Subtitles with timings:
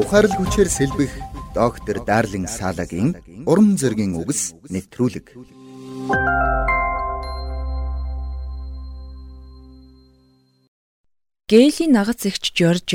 [0.00, 1.12] Ухаарл хүчээр сэлбэх
[1.52, 5.36] доктор Дарлин Салагийн урам зоригийн үгс нэвтрүүлэг.
[11.52, 12.88] Гейлийн нагац эгч Жорж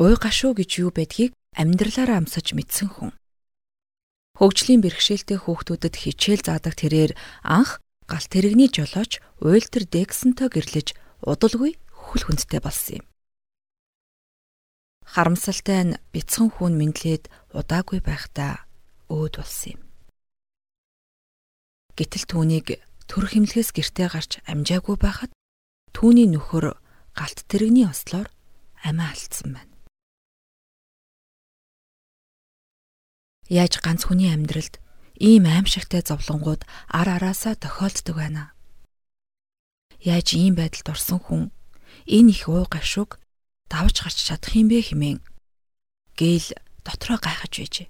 [0.00, 3.12] уй гашуу гэж юу байдгийг амьдралаараа амсаж мэдсэн хүн.
[4.40, 7.12] Хөгжлийн бэрхшээлтэй хүүхдүүдэд хичээл заадаг тэрээр
[7.44, 7.76] анх
[8.08, 10.96] галт тэрэгний жолооч Уйлтер Дексонтой гэрлэж
[11.28, 13.06] удалгүй хөл хүндтэй болсон юм.
[15.08, 18.68] Харамсалтай нь бяцхан хүн мэдлээд удаагүй байхдаа
[19.08, 19.82] өөд болсон юм.
[21.96, 22.66] Гэтэл түүнийг
[23.08, 25.32] төр химлэхээс гэртээ гарч амжаагүй байхад
[25.96, 26.76] түүний нөхөр
[27.16, 28.28] галт тэрэгний ослоор
[28.84, 29.74] амиа алдсан байна.
[33.48, 34.76] Яаж ганц хүний амьдралд
[35.16, 38.52] ийм аимшигтай зовлонгууд ар араасаа тохиолддог байна.
[40.04, 41.42] Яаж ийм байдалд орсон хүн
[42.06, 43.16] энэ их уу гашууг
[43.68, 45.20] давж гарч чадах юм бэ хэмээн
[46.18, 47.88] гээл дотроо гайхаж байжээ.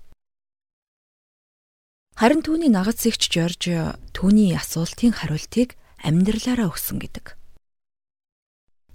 [2.19, 3.63] Харин түүний нагац зэгч Жорж
[4.11, 7.39] түүний асуултын хариултыг амьдралаараа өгсөн гэдэг.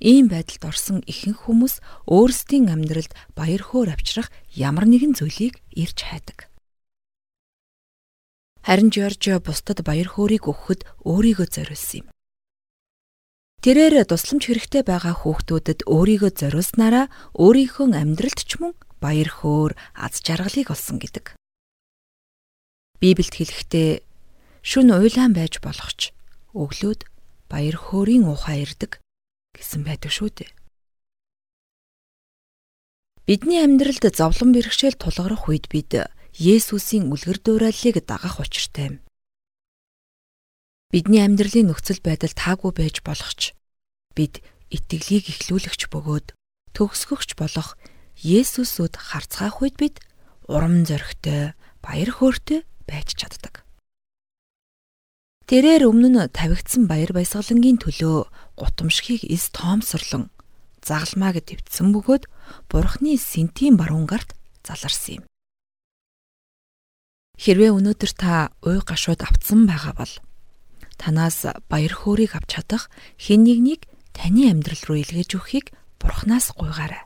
[0.04, 1.80] Ийм байдалд орсон ихэнх хүмүүс
[2.12, 6.52] өөрсдийн амьдралд баяр хөөр авчрах ямар нэгэн зүйлийг ирж хайдаг.
[8.68, 12.13] Харин Жорж бусдад баяр хөөргийг өгөхөд өөрийгөө зориулсан юм.
[13.64, 17.08] Тэрээр тусламж хэрэгтэй байгаа хүүхдүүдэд өөрийгөө зориулснараа
[17.40, 21.40] өөрийнхөө амьдралд ч мөн баяр хөөр, аз жаргалыг олсон гэдэг.
[23.00, 24.04] Библиэд хэлэхдээ
[24.68, 26.12] шүн уйлаан байж болох ч
[26.52, 27.08] өглөөд
[27.48, 29.00] баяр хөөрийн ухаан ирдэг
[29.56, 30.52] гэсэн байдаг шүү дээ.
[33.24, 36.04] Бидний амьдралд зовлон бэрхшээл тулгарх үед бид
[36.36, 39.03] Есүсийн үлгэр дуурайллыг дагах учиртай юм.
[40.94, 43.58] Бидний амьдралын нөхцөл байдал таагүй байж болох ч
[44.14, 46.38] бид итгэлийг ихлүүлэгч бөгөөд
[46.78, 47.74] төгсгөгч болох
[48.22, 49.98] Есүсүүд харцгаах үед бид
[50.46, 53.66] урам зоригтой, баяр хөөртэй байж чаддаг.
[55.50, 60.30] Тэрээр өмнө нь тавигдсан баяр баясгалангийн төлөө гутамшигыг эс тоомсорлон
[60.86, 62.30] загалмааг твтсэн бөгөөд
[62.70, 65.26] бурхны сэнтийн баруун гарт заларсан юм.
[67.42, 70.14] Хэрвээ өнөөдөр та уй гашууд автсан байгаа бол
[71.02, 72.84] танаас баяр хөөргийг авч чадах
[73.18, 75.68] хэн нэгнийг таны амьдрал руу илгээж өгөхийг
[76.00, 77.04] бурхнаас гуйгаарай.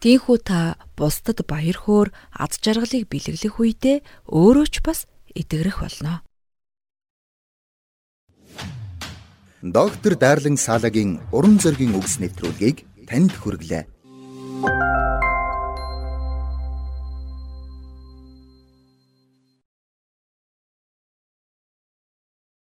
[0.00, 3.96] Тийхүү та бусдад баяр хөөр ад жаргалыг бэлэглэх үедээ
[4.32, 5.04] өөрөө ч бас
[5.36, 6.24] итгэрэх болно.
[9.62, 13.84] доктор Дарлин Салагийн уран зөгийн үгс нэвтрүүлгийг танд хүргэлээ.